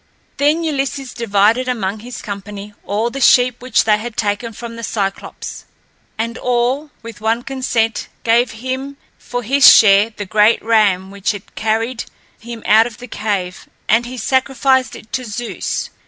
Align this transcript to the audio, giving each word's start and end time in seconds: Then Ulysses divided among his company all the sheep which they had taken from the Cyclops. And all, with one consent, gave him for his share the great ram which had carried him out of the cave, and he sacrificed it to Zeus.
Then 0.37 0.63
Ulysses 0.63 1.13
divided 1.13 1.67
among 1.67 1.99
his 1.99 2.23
company 2.23 2.73
all 2.83 3.11
the 3.11 3.21
sheep 3.21 3.61
which 3.61 3.83
they 3.83 3.99
had 3.99 4.17
taken 4.17 4.51
from 4.51 4.75
the 4.75 4.81
Cyclops. 4.81 5.65
And 6.17 6.39
all, 6.39 6.89
with 7.03 7.21
one 7.21 7.43
consent, 7.43 8.07
gave 8.23 8.49
him 8.49 8.97
for 9.19 9.43
his 9.43 9.71
share 9.71 10.09
the 10.09 10.25
great 10.25 10.63
ram 10.65 11.11
which 11.11 11.33
had 11.33 11.53
carried 11.53 12.05
him 12.39 12.63
out 12.65 12.87
of 12.87 12.97
the 12.97 13.07
cave, 13.07 13.69
and 13.87 14.07
he 14.07 14.17
sacrificed 14.17 14.95
it 14.95 15.13
to 15.13 15.23
Zeus. 15.23 15.91